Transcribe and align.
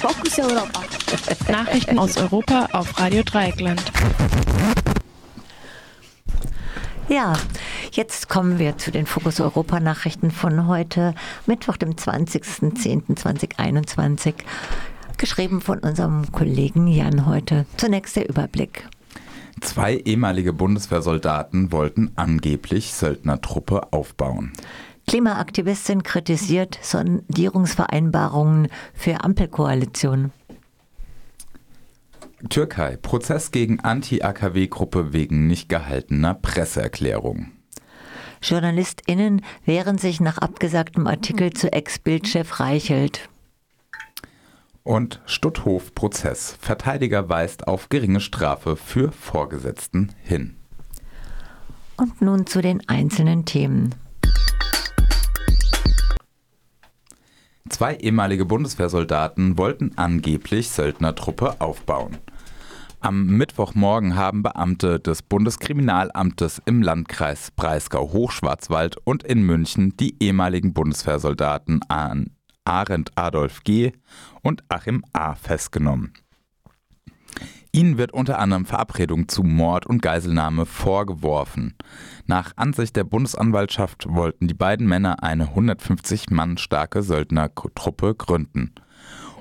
Fokus 0.00 0.38
Europa. 0.38 0.80
Nachrichten 1.50 1.98
aus 1.98 2.16
Europa 2.16 2.68
auf 2.70 3.00
Radio 3.00 3.24
Dreieckland. 3.24 3.82
Ja, 7.08 7.32
jetzt 7.90 8.28
kommen 8.28 8.60
wir 8.60 8.78
zu 8.78 8.92
den 8.92 9.06
Fokus 9.06 9.40
Europa 9.40 9.80
Nachrichten 9.80 10.30
von 10.30 10.68
heute, 10.68 11.16
Mittwoch, 11.46 11.76
dem 11.76 11.94
20.10.2021. 11.94 14.34
Geschrieben 15.16 15.60
von 15.60 15.80
unserem 15.80 16.30
Kollegen 16.30 16.86
Jan 16.86 17.26
heute. 17.26 17.66
Zunächst 17.76 18.14
der 18.14 18.28
Überblick. 18.28 18.88
Zwei 19.60 19.96
ehemalige 19.96 20.52
Bundeswehrsoldaten 20.52 21.72
wollten 21.72 22.12
angeblich 22.14 22.94
Söldnertruppe 22.94 23.92
aufbauen. 23.92 24.52
Klimaaktivistin 25.08 26.02
kritisiert 26.02 26.78
Sondierungsvereinbarungen 26.82 28.68
für 28.92 29.24
Ampelkoalition. 29.24 30.32
Türkei, 32.50 32.98
Prozess 32.98 33.50
gegen 33.50 33.80
Anti-AKW-Gruppe 33.80 35.14
wegen 35.14 35.46
nicht 35.46 35.70
gehaltener 35.70 36.34
Presseerklärung. 36.34 37.52
JournalistInnen 38.42 39.40
wehren 39.64 39.96
sich 39.96 40.20
nach 40.20 40.36
abgesagtem 40.36 41.06
Artikel 41.06 41.54
zu 41.54 41.72
Ex-Bildchef 41.72 42.60
Reichelt. 42.60 43.30
Und 44.82 45.22
Stutthof-Prozess. 45.24 46.58
Verteidiger 46.60 47.30
weist 47.30 47.66
auf 47.66 47.88
geringe 47.88 48.20
Strafe 48.20 48.76
für 48.76 49.10
Vorgesetzten 49.10 50.12
hin. 50.22 50.56
Und 51.96 52.20
nun 52.20 52.46
zu 52.46 52.60
den 52.60 52.86
einzelnen 52.90 53.46
Themen. 53.46 53.94
Zwei 57.78 57.94
ehemalige 57.94 58.44
Bundeswehrsoldaten 58.44 59.56
wollten 59.56 59.92
angeblich 59.94 60.68
Söldnertruppe 60.68 61.60
aufbauen. 61.60 62.18
Am 62.98 63.26
Mittwochmorgen 63.26 64.16
haben 64.16 64.42
Beamte 64.42 64.98
des 64.98 65.22
Bundeskriminalamtes 65.22 66.60
im 66.64 66.82
Landkreis 66.82 67.52
Breisgau-Hochschwarzwald 67.52 68.96
und 69.04 69.22
in 69.22 69.42
München 69.42 69.96
die 69.96 70.20
ehemaligen 70.20 70.72
Bundeswehrsoldaten 70.72 71.82
Arendt 72.64 73.12
Adolf 73.14 73.62
G. 73.62 73.92
und 74.42 74.64
Achim 74.68 75.04
A. 75.12 75.36
festgenommen. 75.36 76.14
Ihnen 77.78 77.96
wird 77.96 78.12
unter 78.12 78.40
anderem 78.40 78.64
Verabredung 78.64 79.28
zu 79.28 79.44
Mord 79.44 79.86
und 79.86 80.02
Geiselnahme 80.02 80.66
vorgeworfen. 80.66 81.76
Nach 82.26 82.50
Ansicht 82.56 82.96
der 82.96 83.04
Bundesanwaltschaft 83.04 84.06
wollten 84.08 84.48
die 84.48 84.54
beiden 84.54 84.88
Männer 84.88 85.22
eine 85.22 85.50
150 85.50 86.30
Mann 86.30 86.58
starke 86.58 87.04
Söldnertruppe 87.04 88.16
gründen. 88.16 88.74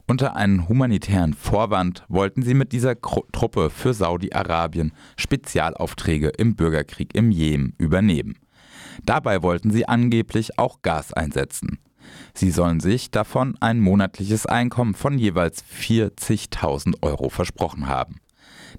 Unter 0.05 0.35
einem 0.35 0.69
humanitären 0.69 1.33
Vorwand 1.33 2.03
wollten 2.09 2.43
sie 2.43 2.53
mit 2.53 2.73
dieser 2.73 3.01
Truppe 3.01 3.71
für 3.71 3.95
Saudi-Arabien 3.95 4.91
Spezialaufträge 5.15 6.27
im 6.27 6.55
Bürgerkrieg 6.55 7.15
im 7.15 7.31
Jemen 7.31 7.73
übernehmen. 7.79 8.37
Dabei 9.03 9.41
wollten 9.41 9.71
sie 9.71 9.87
angeblich 9.87 10.59
auch 10.59 10.83
Gas 10.83 11.11
einsetzen. 11.11 11.79
Sie 12.35 12.51
sollen 12.51 12.81
sich 12.81 13.09
davon 13.09 13.57
ein 13.61 13.79
monatliches 13.79 14.45
Einkommen 14.45 14.93
von 14.93 15.17
jeweils 15.17 15.63
40.000 15.63 17.01
Euro 17.01 17.29
versprochen 17.29 17.87
haben. 17.87 18.21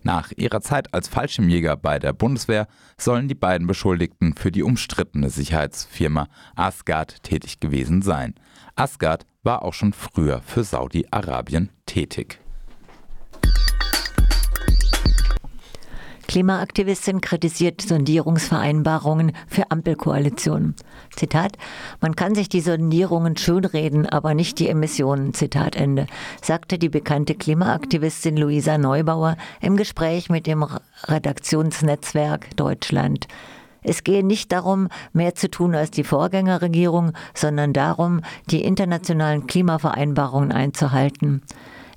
Nach 0.02 0.32
ihrer 0.36 0.60
Zeit 0.60 0.94
als 0.94 1.08
Fallschirmjäger 1.08 1.77
bei 1.77 1.98
der 1.98 2.12
Bundeswehr 2.12 2.66
sollen 2.96 3.28
die 3.28 3.34
beiden 3.34 3.66
Beschuldigten 3.66 4.34
für 4.34 4.52
die 4.52 4.62
umstrittene 4.62 5.30
Sicherheitsfirma 5.30 6.28
Asgard 6.56 7.22
tätig 7.22 7.60
gewesen 7.60 8.02
sein. 8.02 8.34
Asgard 8.77 9.27
war 9.42 9.62
auch 9.62 9.74
schon 9.74 9.92
früher 9.92 10.40
für 10.42 10.64
Saudi-Arabien 10.64 11.70
tätig. 11.86 12.40
Klimaaktivistin 16.28 17.22
kritisiert 17.22 17.80
Sondierungsvereinbarungen 17.80 19.33
für 19.48 19.70
Ampelkoalitionen. 19.70 20.74
Zitat, 21.16 21.56
man 22.02 22.14
kann 22.16 22.34
sich 22.34 22.50
die 22.50 22.61
Sondierungen 22.61 23.39
schönreden, 23.39 24.06
aber 24.06 24.34
nicht 24.34 24.58
die 24.58 24.68
Emissionen, 24.68 25.33
Zitat 25.33 25.74
Ende, 25.74 26.06
sagte 26.42 26.78
die 26.78 26.90
bekannte 26.90 27.34
Klimaaktivistin 27.34 28.36
Luisa 28.36 28.77
Neubauer 28.77 29.36
im 29.62 29.78
Gespräch 29.78 30.28
mit 30.28 30.46
dem 30.46 30.67
Redaktionsnetzwerk 31.05 32.55
Deutschland. 32.56 33.27
Es 33.83 34.05
gehe 34.05 34.22
nicht 34.22 34.52
darum, 34.52 34.88
mehr 35.14 35.34
zu 35.34 35.48
tun 35.48 35.74
als 35.74 35.90
die 35.90 36.05
Vorgängerregierung, 36.05 37.12
sondern 37.33 37.72
darum, 37.72 38.20
die 38.50 38.64
internationalen 38.64 39.46
Klimavereinbarungen 39.46 40.52
einzuhalten. 40.52 41.42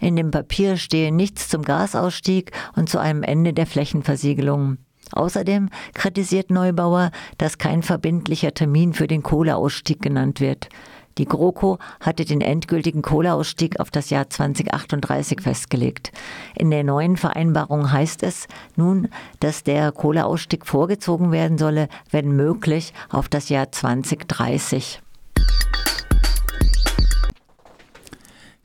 In 0.02 0.16
dem 0.16 0.32
Papier 0.32 0.78
stehe 0.78 1.12
nichts 1.12 1.48
zum 1.48 1.62
Gasausstieg 1.62 2.52
und 2.76 2.90
zu 2.90 2.98
einem 2.98 3.22
Ende 3.22 3.54
der 3.54 3.68
Flächenversiegelung. 3.68 4.80
Außerdem 5.12 5.70
kritisiert 5.94 6.50
Neubauer, 6.50 7.12
dass 7.38 7.60
kein 7.60 7.84
verbindlicher 7.84 8.54
Termin 8.54 8.94
für 8.94 9.08
den 9.08 9.22
Kohleausstieg 9.22 10.02
genannt 10.02 10.40
wird. 10.40 10.70
Die 11.18 11.26
GroKo 11.26 11.78
hatte 12.00 12.26
den 12.26 12.42
endgültigen 12.42 13.04
Kohleausstieg 13.04 13.80
auf 13.80 13.92
das 13.92 14.10
Jahr 14.10 14.30
2038 14.30 15.42
festgelegt. 15.42 16.12
In 16.56 16.72
der 16.72 16.84
neuen 16.84 17.16
Vereinbarung 17.16 17.92
heißt 17.92 18.24
es 18.24 18.48
nun, 18.76 19.10
dass 19.40 19.64
der 19.64 19.92
Kohleausstieg 19.92 20.66
vorgezogen 20.66 21.32
werden 21.32 21.60
solle, 21.60 21.90
wenn 22.10 22.32
möglich, 22.36 22.94
auf 23.10 23.30
das 23.30 23.50
Jahr 23.50 23.72
2030. 23.72 25.02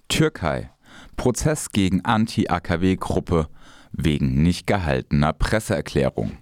Türkei. 0.09 0.71
Prozess 1.17 1.71
gegen 1.71 2.05
Anti-AKW-Gruppe 2.05 3.49
wegen 3.93 4.43
nicht 4.43 4.67
gehaltener 4.67 5.33
Presseerklärung. 5.33 6.39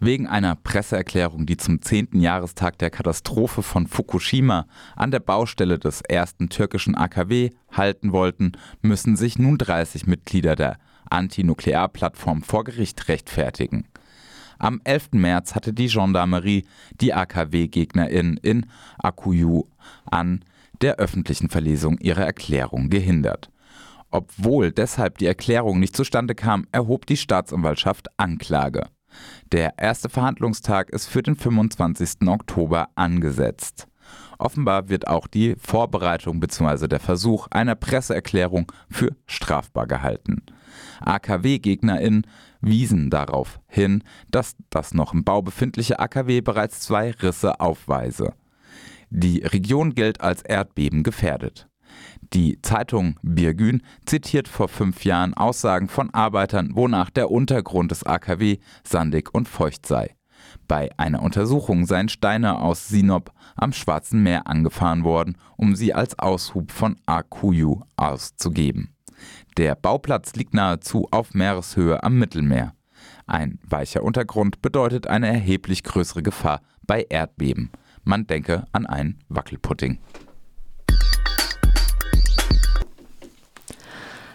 Wegen 0.00 0.28
einer 0.28 0.54
Presseerklärung, 0.54 1.44
die 1.44 1.56
zum 1.56 1.82
10. 1.82 2.20
Jahrestag 2.20 2.78
der 2.78 2.90
Katastrophe 2.90 3.64
von 3.64 3.88
Fukushima 3.88 4.66
an 4.94 5.10
der 5.10 5.18
Baustelle 5.18 5.78
des 5.78 6.02
ersten 6.02 6.48
türkischen 6.48 6.94
AKW 6.94 7.50
halten 7.72 8.12
wollten, 8.12 8.52
müssen 8.80 9.16
sich 9.16 9.38
nun 9.38 9.58
30 9.58 10.06
Mitglieder 10.06 10.54
der 10.54 10.78
Anti-Nuklear-Plattform 11.10 12.42
vor 12.42 12.62
Gericht 12.62 13.08
rechtfertigen. 13.08 13.86
Am 14.60 14.80
11. 14.84 15.10
März 15.12 15.54
hatte 15.54 15.72
die 15.72 15.88
Gendarmerie 15.88 16.64
die 17.00 17.14
AKW-GegnerInnen 17.14 18.36
in 18.36 18.66
Akuyu 18.98 19.64
an 20.04 20.44
der 20.80 20.96
öffentlichen 20.96 21.48
Verlesung 21.48 21.98
ihrer 21.98 22.24
Erklärung 22.24 22.88
gehindert. 22.88 23.50
Obwohl 24.10 24.72
deshalb 24.72 25.18
die 25.18 25.26
Erklärung 25.26 25.78
nicht 25.78 25.96
zustande 25.96 26.34
kam, 26.34 26.66
erhob 26.72 27.06
die 27.06 27.16
Staatsanwaltschaft 27.16 28.08
Anklage. 28.16 28.86
Der 29.52 29.78
erste 29.78 30.08
Verhandlungstag 30.08 30.90
ist 30.90 31.06
für 31.06 31.22
den 31.22 31.36
25. 31.36 32.28
Oktober 32.28 32.88
angesetzt. 32.94 33.86
Offenbar 34.38 34.88
wird 34.88 35.08
auch 35.08 35.26
die 35.26 35.56
Vorbereitung 35.58 36.40
bzw. 36.40 36.86
der 36.86 37.00
Versuch 37.00 37.48
einer 37.50 37.74
Presseerklärung 37.74 38.70
für 38.88 39.16
strafbar 39.26 39.86
gehalten. 39.86 40.42
AKW-GegnerInnen 41.00 42.26
wiesen 42.60 43.10
darauf 43.10 43.60
hin, 43.66 44.04
dass 44.30 44.56
das 44.70 44.94
noch 44.94 45.12
im 45.12 45.24
Bau 45.24 45.42
befindliche 45.42 45.98
AKW 45.98 46.40
bereits 46.40 46.80
zwei 46.80 47.10
Risse 47.10 47.60
aufweise. 47.60 48.34
Die 49.10 49.40
Region 49.40 49.94
gilt 49.94 50.20
als 50.20 50.42
Erdbeben 50.42 51.02
gefährdet. 51.02 51.68
Die 52.32 52.60
Zeitung 52.62 53.18
Birgün 53.22 53.82
zitiert 54.04 54.48
vor 54.48 54.68
fünf 54.68 55.04
Jahren 55.04 55.34
Aussagen 55.34 55.88
von 55.88 56.12
Arbeitern, 56.12 56.70
wonach 56.74 57.10
der 57.10 57.30
Untergrund 57.30 57.90
des 57.90 58.04
AKW 58.04 58.58
sandig 58.84 59.34
und 59.34 59.48
feucht 59.48 59.86
sei. 59.86 60.14
Bei 60.66 60.90
einer 60.98 61.22
Untersuchung 61.22 61.86
seien 61.86 62.08
Steine 62.08 62.58
aus 62.60 62.88
Sinop 62.88 63.32
am 63.56 63.72
Schwarzen 63.72 64.22
Meer 64.22 64.46
angefahren 64.46 65.04
worden, 65.04 65.36
um 65.56 65.74
sie 65.74 65.94
als 65.94 66.18
Aushub 66.18 66.70
von 66.70 66.96
Akuyu 67.06 67.80
auszugeben. 67.96 68.94
Der 69.56 69.74
Bauplatz 69.74 70.34
liegt 70.34 70.54
nahezu 70.54 71.08
auf 71.10 71.34
Meereshöhe 71.34 72.02
am 72.02 72.18
Mittelmeer. 72.18 72.74
Ein 73.26 73.58
weicher 73.62 74.02
Untergrund 74.02 74.62
bedeutet 74.62 75.06
eine 75.06 75.28
erheblich 75.28 75.82
größere 75.82 76.22
Gefahr 76.22 76.60
bei 76.86 77.06
Erdbeben. 77.08 77.70
Man 78.04 78.26
denke 78.26 78.64
an 78.72 78.86
einen 78.86 79.18
Wackelpudding. 79.28 79.98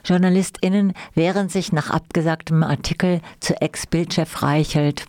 JournalistInnen 0.05 0.93
wehren 1.15 1.49
sich 1.49 1.71
nach 1.71 1.89
abgesagtem 1.89 2.63
Artikel 2.63 3.21
zu 3.39 3.59
Ex-Bildchef 3.61 4.41
Reichelt. 4.41 5.05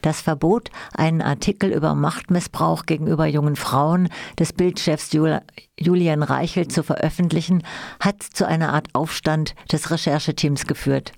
Das 0.00 0.20
Verbot, 0.20 0.70
einen 0.94 1.22
Artikel 1.22 1.70
über 1.70 1.94
Machtmissbrauch 1.94 2.86
gegenüber 2.86 3.26
jungen 3.26 3.54
Frauen 3.54 4.08
des 4.38 4.52
Bildchefs 4.52 5.12
Julian 5.12 6.22
Reichelt 6.22 6.72
zu 6.72 6.82
veröffentlichen, 6.82 7.62
hat 8.00 8.22
zu 8.22 8.46
einer 8.46 8.72
Art 8.72 8.88
Aufstand 8.94 9.54
des 9.70 9.90
Rechercheteams 9.90 10.66
geführt. 10.66 11.12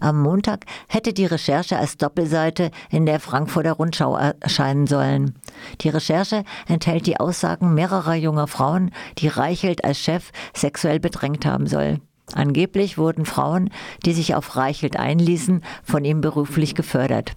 Am 0.00 0.20
Montag 0.20 0.64
hätte 0.88 1.12
die 1.12 1.26
Recherche 1.26 1.78
als 1.78 1.96
Doppelseite 1.96 2.72
in 2.90 3.06
der 3.06 3.20
Frankfurter 3.20 3.72
Rundschau 3.72 4.16
erscheinen 4.16 4.88
sollen. 4.88 5.36
Die 5.82 5.88
Recherche 5.90 6.42
enthält 6.66 7.06
die 7.06 7.20
Aussagen 7.20 7.74
mehrerer 7.74 8.14
junger 8.14 8.48
Frauen, 8.48 8.90
die 9.18 9.28
Reichelt 9.28 9.84
als 9.84 10.00
Chef 10.00 10.32
sexuell 10.52 10.98
bedrängt 10.98 11.46
haben 11.46 11.68
soll. 11.68 12.00
Angeblich 12.32 12.96
wurden 12.96 13.26
Frauen, 13.26 13.70
die 14.04 14.12
sich 14.12 14.34
auf 14.34 14.56
Reichelt 14.56 14.96
einließen, 14.96 15.62
von 15.82 16.04
ihm 16.04 16.20
beruflich 16.20 16.74
gefördert. 16.74 17.32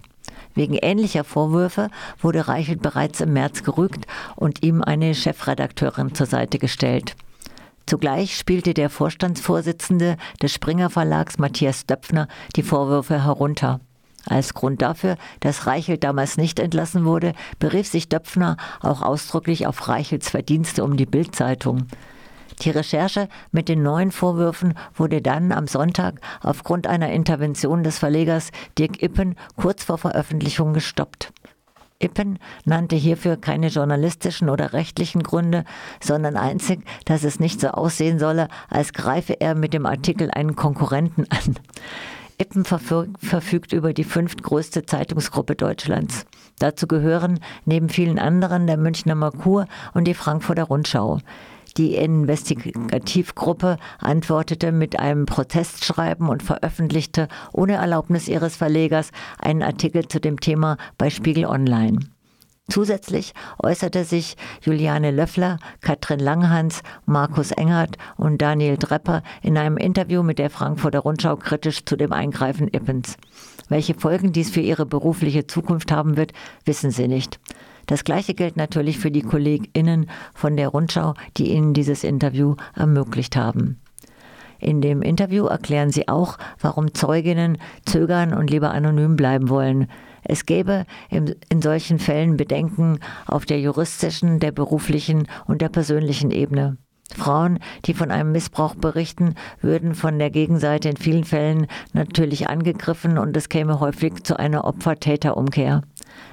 Wegen 0.54 0.74
ähnlicher 0.74 1.24
Vorwürfe 1.24 1.90
wurde 2.20 2.48
Reichelt 2.48 2.82
bereits 2.82 3.20
im 3.20 3.32
März 3.32 3.62
gerügt 3.62 4.06
und 4.34 4.64
ihm 4.64 4.82
eine 4.82 5.14
Chefredakteurin 5.14 6.14
zur 6.14 6.26
Seite 6.26 6.58
gestellt. 6.58 7.14
Zugleich 7.86 8.36
spielte 8.36 8.74
der 8.74 8.90
Vorstandsvorsitzende 8.90 10.16
des 10.42 10.52
Springer 10.52 10.90
Verlags 10.90 11.38
Matthias 11.38 11.86
Döpfner 11.86 12.28
die 12.56 12.62
Vorwürfe 12.62 13.24
herunter. 13.24 13.80
Als 14.26 14.52
Grund 14.52 14.82
dafür, 14.82 15.16
dass 15.40 15.66
Reichelt 15.66 16.04
damals 16.04 16.36
nicht 16.36 16.58
entlassen 16.58 17.04
wurde, 17.04 17.32
berief 17.58 17.88
sich 17.88 18.08
Döpfner 18.08 18.56
auch 18.80 19.00
ausdrücklich 19.00 19.66
auf 19.66 19.88
Reichelts 19.88 20.28
Verdienste 20.28 20.84
um 20.84 20.96
die 20.96 21.06
Bildzeitung. 21.06 21.86
Die 22.62 22.70
Recherche 22.70 23.28
mit 23.52 23.68
den 23.68 23.82
neuen 23.82 24.10
Vorwürfen 24.10 24.74
wurde 24.94 25.22
dann 25.22 25.52
am 25.52 25.66
Sonntag 25.66 26.20
aufgrund 26.40 26.86
einer 26.86 27.10
Intervention 27.10 27.82
des 27.82 27.98
Verlegers 27.98 28.50
Dirk 28.78 29.02
Ippen 29.02 29.36
kurz 29.56 29.84
vor 29.84 29.98
Veröffentlichung 29.98 30.72
gestoppt. 30.72 31.32
Ippen 32.00 32.38
nannte 32.64 32.94
hierfür 32.94 33.36
keine 33.36 33.68
journalistischen 33.68 34.50
oder 34.50 34.72
rechtlichen 34.72 35.22
Gründe, 35.22 35.64
sondern 36.00 36.36
einzig, 36.36 36.80
dass 37.04 37.24
es 37.24 37.40
nicht 37.40 37.60
so 37.60 37.68
aussehen 37.68 38.18
solle, 38.18 38.48
als 38.68 38.92
greife 38.92 39.40
er 39.40 39.56
mit 39.56 39.74
dem 39.74 39.84
Artikel 39.84 40.30
einen 40.30 40.54
Konkurrenten 40.54 41.26
an. 41.30 41.58
Ippen 42.40 42.64
verfügt 42.64 43.72
über 43.72 43.92
die 43.92 44.04
fünftgrößte 44.04 44.86
Zeitungsgruppe 44.86 45.56
Deutschlands. 45.56 46.24
Dazu 46.60 46.86
gehören 46.86 47.40
neben 47.64 47.88
vielen 47.88 48.20
anderen 48.20 48.68
der 48.68 48.76
Münchner 48.76 49.16
Merkur 49.16 49.66
und 49.92 50.06
die 50.06 50.14
Frankfurter 50.14 50.64
Rundschau. 50.64 51.18
Die 51.78 51.94
Investigativgruppe 51.94 53.76
antwortete 54.00 54.72
mit 54.72 54.98
einem 54.98 55.26
Protestschreiben 55.26 56.28
und 56.28 56.42
veröffentlichte 56.42 57.28
ohne 57.52 57.74
Erlaubnis 57.74 58.26
ihres 58.26 58.56
Verlegers 58.56 59.12
einen 59.38 59.62
Artikel 59.62 60.08
zu 60.08 60.20
dem 60.20 60.40
Thema 60.40 60.76
bei 60.98 61.08
Spiegel 61.08 61.46
Online. 61.46 62.00
Zusätzlich 62.68 63.32
äußerte 63.62 64.04
sich 64.04 64.36
Juliane 64.60 65.12
Löffler, 65.12 65.58
Katrin 65.80 66.18
Langhans, 66.18 66.82
Markus 67.06 67.52
Engert 67.52 67.96
und 68.16 68.42
Daniel 68.42 68.76
Drepper 68.76 69.22
in 69.40 69.56
einem 69.56 69.76
Interview 69.76 70.24
mit 70.24 70.40
der 70.40 70.50
Frankfurter 70.50 70.98
Rundschau 70.98 71.36
kritisch 71.36 71.84
zu 71.84 71.96
dem 71.96 72.12
Eingreifen 72.12 72.66
Ippens. 72.66 73.16
Welche 73.68 73.94
Folgen 73.94 74.32
dies 74.32 74.50
für 74.50 74.60
ihre 74.60 74.84
berufliche 74.84 75.46
Zukunft 75.46 75.92
haben 75.92 76.16
wird, 76.16 76.32
wissen 76.64 76.90
sie 76.90 77.06
nicht. 77.06 77.38
Das 77.88 78.04
Gleiche 78.04 78.34
gilt 78.34 78.58
natürlich 78.58 78.98
für 78.98 79.10
die 79.10 79.22
KollegInnen 79.22 80.10
von 80.34 80.58
der 80.58 80.68
Rundschau, 80.68 81.14
die 81.38 81.52
Ihnen 81.52 81.72
dieses 81.72 82.04
Interview 82.04 82.54
ermöglicht 82.76 83.34
haben. 83.34 83.80
In 84.58 84.82
dem 84.82 85.00
Interview 85.00 85.46
erklären 85.46 85.90
sie 85.90 86.06
auch, 86.06 86.36
warum 86.60 86.92
Zeuginnen 86.92 87.56
zögern 87.86 88.34
und 88.34 88.50
lieber 88.50 88.72
anonym 88.72 89.16
bleiben 89.16 89.48
wollen. 89.48 89.88
Es 90.22 90.44
gäbe 90.44 90.84
in 91.08 91.62
solchen 91.62 91.98
Fällen 91.98 92.36
Bedenken 92.36 92.98
auf 93.26 93.46
der 93.46 93.58
juristischen, 93.58 94.38
der 94.38 94.52
beruflichen 94.52 95.26
und 95.46 95.62
der 95.62 95.70
persönlichen 95.70 96.30
Ebene. 96.30 96.76
Frauen, 97.16 97.58
die 97.86 97.94
von 97.94 98.10
einem 98.10 98.32
Missbrauch 98.32 98.74
berichten, 98.74 99.34
würden 99.62 99.94
von 99.94 100.18
der 100.18 100.28
Gegenseite 100.28 100.90
in 100.90 100.98
vielen 100.98 101.24
Fällen 101.24 101.66
natürlich 101.94 102.50
angegriffen 102.50 103.16
und 103.16 103.34
es 103.34 103.48
käme 103.48 103.80
häufig 103.80 104.24
zu 104.24 104.38
einer 104.38 104.64
Opfer-Täter-Umkehr. 104.64 105.82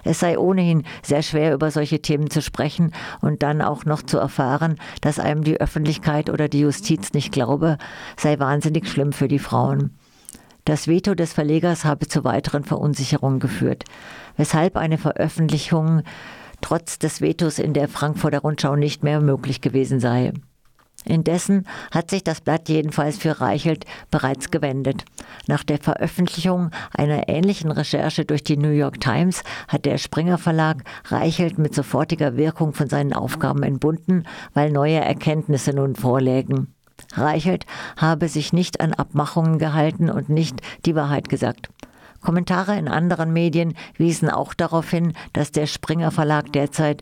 Es 0.04 0.20
sei 0.20 0.38
ohnehin 0.38 0.84
sehr 1.04 1.22
schwer, 1.22 1.54
über 1.54 1.72
solche 1.72 2.02
Themen 2.02 2.30
zu 2.30 2.42
sprechen 2.42 2.92
und 3.22 3.44
dann 3.44 3.62
auch 3.62 3.86
noch 3.86 4.02
zu 4.02 4.18
erfahren, 4.18 4.76
dass 5.02 5.20
einem 5.20 5.44
die 5.44 5.60
Öffentlichkeit 5.60 6.30
oder 6.30 6.48
die 6.48 6.62
Justiz 6.62 7.14
nicht 7.14 7.32
glaube, 7.32 7.78
sei 8.18 8.40
wahnsinnig 8.40 8.88
schlimm 8.88 9.14
für 9.14 9.28
die 9.28 9.40
Frauen. 9.40 9.98
Das 10.66 10.88
Veto 10.88 11.14
des 11.14 11.32
Verlegers 11.32 11.86
habe 11.86 12.08
zu 12.08 12.24
weiteren 12.24 12.64
Verunsicherungen 12.64 13.40
geführt, 13.40 13.84
weshalb 14.36 14.78
eine 14.78 14.98
Veröffentlichung 14.98 16.02
trotz 16.62 16.98
des 16.98 17.22
Vetos 17.22 17.60
in 17.60 17.74
der 17.74 17.88
Frankfurter 17.88 18.40
Rundschau 18.40 18.76
nicht 18.76 19.04
mehr 19.04 19.22
möglich 19.22 19.62
gewesen 19.62 20.00
sei. 20.00 20.34
Indessen 21.06 21.66
hat 21.92 22.10
sich 22.10 22.24
das 22.24 22.42
Blatt 22.42 22.68
jedenfalls 22.70 23.18
für 23.18 23.40
Reichelt 23.40 23.86
bereits 24.12 24.52
gewendet. 24.52 25.06
Nach 25.48 25.64
der 25.64 25.78
Veröffentlichung 25.78 26.72
einer 26.92 27.30
ähnlichen 27.30 27.72
Recherche 27.72 28.26
durch 28.26 28.44
die 28.44 28.58
New 28.58 28.70
York 28.70 29.00
Times 29.00 29.44
hat 29.68 29.86
der 29.86 29.98
Springer 29.98 30.38
Verlag 30.38 30.84
Reichelt 31.06 31.58
mit 31.58 31.76
sofortiger 31.76 32.38
Wirkung 32.38 32.74
von 32.74 32.90
seinen 32.90 33.14
Aufgaben 33.14 33.64
entbunden, 33.64 34.28
weil 34.54 34.72
neue 34.72 35.00
Erkenntnisse 35.00 35.74
nun 35.74 35.96
vorlägen. 35.96 36.74
Reichelt 37.14 37.66
habe 37.98 38.28
sich 38.28 38.54
nicht 38.54 38.82
an 38.82 38.94
Abmachungen 38.94 39.60
gehalten 39.60 40.10
und 40.10 40.30
nicht 40.30 40.62
die 40.86 40.96
Wahrheit 40.96 41.30
gesagt. 41.30 41.70
Kommentare 42.22 42.78
in 42.78 42.88
anderen 42.88 43.32
Medien 43.32 43.76
wiesen 43.98 44.30
auch 44.30 44.54
darauf 44.54 44.90
hin, 44.90 45.14
dass 45.34 45.52
der 45.52 45.68
Springer 45.68 46.12
Verlag 46.12 46.52
derzeit 46.54 47.02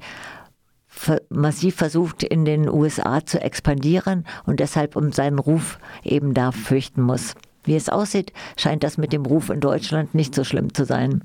massiv 1.30 1.76
versucht, 1.76 2.24
in 2.24 2.46
den 2.46 2.70
USA 2.70 3.26
zu 3.26 3.42
expandieren 3.42 4.26
und 4.46 4.60
deshalb 4.60 4.96
um 4.96 5.12
seinen 5.12 5.40
Ruf 5.40 5.80
eben 6.04 6.34
da 6.34 6.52
fürchten 6.52 7.02
muss. 7.02 7.36
Wie 7.66 7.76
es 7.76 7.88
aussieht, 7.88 8.34
scheint 8.58 8.84
das 8.84 8.98
mit 8.98 9.14
dem 9.14 9.26
Ruf 9.26 9.50
in 9.50 9.62
Deutschland 9.62 10.14
nicht 10.14 10.36
so 10.36 10.44
schlimm 10.44 10.74
zu 10.74 10.84
sein. 10.84 11.24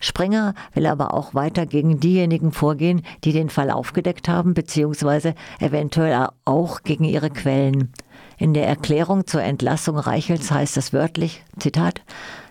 Springer 0.00 0.54
will 0.72 0.86
aber 0.86 1.14
auch 1.14 1.34
weiter 1.34 1.66
gegen 1.66 1.98
diejenigen 1.98 2.52
vorgehen, 2.52 3.02
die 3.24 3.32
den 3.32 3.50
Fall 3.50 3.70
aufgedeckt 3.70 4.28
haben, 4.28 4.54
beziehungsweise 4.54 5.34
eventuell 5.58 6.28
auch 6.44 6.82
gegen 6.82 7.04
ihre 7.04 7.30
Quellen. 7.30 7.92
In 8.40 8.54
der 8.54 8.66
Erklärung 8.66 9.26
zur 9.26 9.42
Entlassung 9.42 9.98
Reichels 9.98 10.50
heißt 10.50 10.78
es 10.78 10.94
wörtlich, 10.94 11.44
Zitat, 11.58 12.00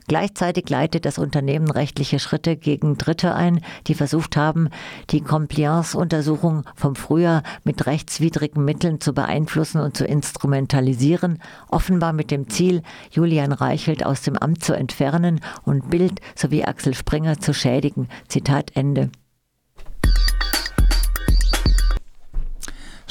Gleichzeitig 0.07 0.69
leitet 0.69 1.05
das 1.05 1.17
Unternehmen 1.17 1.69
rechtliche 1.69 2.19
Schritte 2.19 2.57
gegen 2.57 2.97
Dritte 2.97 3.33
ein, 3.35 3.61
die 3.87 3.95
versucht 3.95 4.37
haben, 4.37 4.69
die 5.09 5.21
Compliance-Untersuchung 5.21 6.63
vom 6.75 6.95
Frühjahr 6.95 7.43
mit 7.63 7.87
rechtswidrigen 7.87 8.65
Mitteln 8.65 9.01
zu 9.01 9.13
beeinflussen 9.13 9.81
und 9.81 9.97
zu 9.97 10.05
instrumentalisieren, 10.05 11.39
offenbar 11.69 12.13
mit 12.13 12.29
dem 12.29 12.49
Ziel, 12.49 12.81
Julian 13.11 13.51
Reichelt 13.51 14.03
aus 14.05 14.21
dem 14.21 14.35
Amt 14.35 14.63
zu 14.63 14.73
entfernen 14.73 15.41
und 15.63 15.89
Bild 15.89 16.21
sowie 16.35 16.63
Axel 16.63 16.93
Springer 16.93 17.39
zu 17.39 17.53
schädigen. 17.53 18.09
Zitat 18.27 18.75
Ende. 18.75 19.11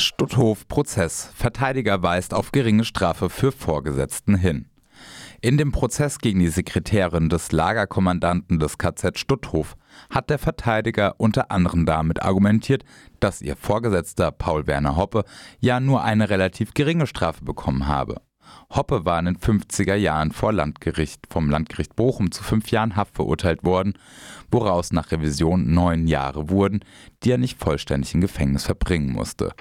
Stutthof 0.01 0.69
Prozess. 0.69 1.31
Verteidiger 1.35 2.03
weist 2.03 2.33
auf 2.33 2.53
geringe 2.53 2.85
Strafe 2.85 3.29
für 3.31 3.53
Vorgesetzten 3.53 4.37
hin. 4.37 4.67
In 5.41 5.57
dem 5.57 5.73
Prozess 5.73 6.19
gegen 6.19 6.41
die 6.41 6.49
Sekretärin 6.49 7.29
des 7.29 7.53
Lagerkommandanten 7.53 8.59
des 8.59 8.79
KZ 8.79 9.19
Stutthof 9.19 9.77
hat 10.11 10.31
der 10.31 10.39
Verteidiger 10.39 11.15
unter 11.19 11.51
anderem 11.51 11.87
damit 11.87 12.23
argumentiert, 12.23 12.85
dass 13.21 13.43
ihr 13.43 13.57
Vorgesetzter 13.57 14.33
Paul 14.33 14.67
Werner 14.67 14.97
Hoppe 14.97 15.25
ja 15.61 15.81
nur 15.81 16.03
eine 16.03 16.31
relativ 16.31 16.75
geringe 16.75 17.07
Strafe 17.07 17.45
bekommen 17.45 17.87
habe. 17.87 18.21
Hoppe 18.71 19.05
war 19.05 19.19
in 19.19 19.27
den 19.27 19.39
50er 19.39 19.95
Jahren 19.95 20.33
vor 20.33 20.53
Landgericht 20.53 21.21
vom 21.31 21.51
Landgericht 21.51 21.97
Bochum 21.97 22.31
zu 22.33 22.43
fünf 22.43 22.71
Jahren 22.71 22.97
Haft 22.97 23.15
verurteilt 23.17 23.65
worden, 23.65 23.95
woraus 24.51 24.93
nach 24.93 25.11
Revision 25.13 25.73
neun 25.73 26.07
Jahre 26.07 26.51
wurden, 26.51 26.81
die 27.23 27.31
er 27.33 27.39
nicht 27.39 27.59
vollständig 27.59 28.15
im 28.15 28.21
Gefängnis 28.21 28.65
verbringen 28.65 29.13
musste. 29.13 29.55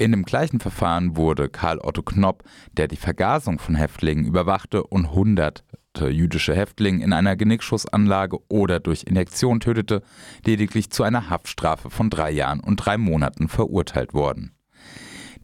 In 0.00 0.12
dem 0.12 0.22
gleichen 0.22 0.60
Verfahren 0.60 1.18
wurde 1.18 1.50
Karl 1.50 1.78
Otto 1.78 2.00
Knopp, 2.00 2.42
der 2.72 2.88
die 2.88 2.96
Vergasung 2.96 3.58
von 3.58 3.74
Häftlingen 3.74 4.24
überwachte 4.24 4.82
und 4.84 5.12
hunderte 5.12 6.08
jüdische 6.08 6.56
Häftlinge 6.56 7.04
in 7.04 7.12
einer 7.12 7.36
Genickschussanlage 7.36 8.38
oder 8.48 8.80
durch 8.80 9.02
Injektion 9.02 9.60
tötete, 9.60 10.00
lediglich 10.46 10.88
zu 10.88 11.02
einer 11.02 11.28
Haftstrafe 11.28 11.90
von 11.90 12.08
drei 12.08 12.30
Jahren 12.30 12.60
und 12.60 12.76
drei 12.76 12.96
Monaten 12.96 13.48
verurteilt 13.48 14.14
worden. 14.14 14.52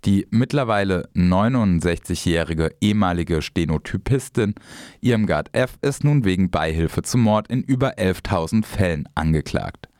Die 0.06 0.26
mittlerweile 0.30 1.10
69-jährige 1.14 2.70
ehemalige 2.80 3.42
Stenotypistin 3.42 4.54
Irmgard 5.02 5.54
F. 5.54 5.76
ist 5.82 6.02
nun 6.02 6.24
wegen 6.24 6.50
Beihilfe 6.50 7.02
zum 7.02 7.20
Mord 7.20 7.48
in 7.48 7.62
über 7.62 7.98
11.000 7.98 8.64
Fällen 8.64 9.06
angeklagt. 9.14 9.90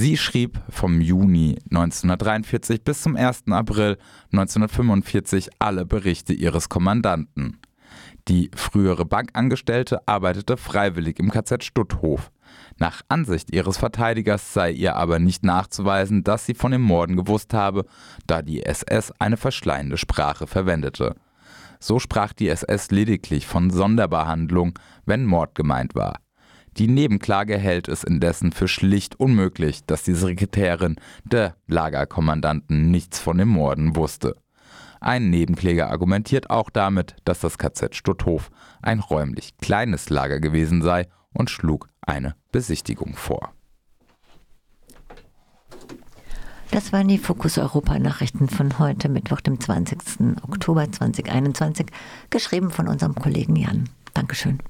Sie 0.00 0.16
schrieb 0.16 0.60
vom 0.68 1.00
Juni 1.00 1.58
1943 1.72 2.84
bis 2.84 3.02
zum 3.02 3.16
1. 3.16 3.48
April 3.50 3.98
1945 4.30 5.48
alle 5.58 5.86
Berichte 5.86 6.32
ihres 6.32 6.68
Kommandanten. 6.68 7.58
Die 8.28 8.48
frühere 8.54 9.04
Bankangestellte 9.04 10.06
arbeitete 10.06 10.56
freiwillig 10.56 11.18
im 11.18 11.32
KZ 11.32 11.64
Stutthof. 11.64 12.30
Nach 12.76 13.02
Ansicht 13.08 13.52
ihres 13.52 13.76
Verteidigers 13.76 14.54
sei 14.54 14.70
ihr 14.70 14.94
aber 14.94 15.18
nicht 15.18 15.42
nachzuweisen, 15.42 16.22
dass 16.22 16.46
sie 16.46 16.54
von 16.54 16.70
den 16.70 16.82
Morden 16.82 17.16
gewusst 17.16 17.52
habe, 17.52 17.84
da 18.28 18.40
die 18.40 18.62
SS 18.62 19.12
eine 19.18 19.36
verschleiende 19.36 19.96
Sprache 19.96 20.46
verwendete. 20.46 21.16
So 21.80 21.98
sprach 21.98 22.32
die 22.32 22.48
SS 22.48 22.92
lediglich 22.92 23.48
von 23.48 23.70
Sonderbehandlung, 23.70 24.78
wenn 25.06 25.24
Mord 25.24 25.56
gemeint 25.56 25.96
war. 25.96 26.20
Die 26.78 26.86
Nebenklage 26.86 27.58
hält 27.58 27.88
es 27.88 28.04
indessen 28.04 28.52
für 28.52 28.68
schlicht 28.68 29.18
unmöglich, 29.18 29.84
dass 29.84 30.04
die 30.04 30.14
Sekretärin 30.14 30.94
der 31.24 31.56
Lagerkommandanten 31.66 32.92
nichts 32.92 33.18
von 33.18 33.36
den 33.36 33.48
Morden 33.48 33.96
wusste. 33.96 34.36
Ein 35.00 35.28
Nebenkläger 35.30 35.90
argumentiert 35.90 36.50
auch 36.50 36.70
damit, 36.70 37.16
dass 37.24 37.40
das 37.40 37.58
KZ 37.58 37.96
Stutthof 37.96 38.50
ein 38.80 39.00
räumlich 39.00 39.56
kleines 39.58 40.08
Lager 40.08 40.38
gewesen 40.38 40.80
sei 40.82 41.08
und 41.32 41.50
schlug 41.50 41.88
eine 42.00 42.36
Besichtigung 42.52 43.16
vor. 43.16 43.52
Das 46.70 46.92
waren 46.92 47.08
die 47.08 47.18
Fokus 47.18 47.58
Europa 47.58 47.98
Nachrichten 47.98 48.48
von 48.48 48.78
heute, 48.78 49.08
Mittwoch, 49.08 49.40
dem 49.40 49.58
20. 49.58 49.98
Oktober 50.42 50.90
2021, 50.92 51.86
geschrieben 52.30 52.70
von 52.70 52.86
unserem 52.86 53.16
Kollegen 53.16 53.56
Jan. 53.56 53.88
Dankeschön. 54.14 54.60